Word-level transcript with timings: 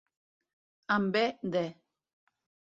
En 0.95 1.05
bé 1.17 1.23
de. 1.57 1.63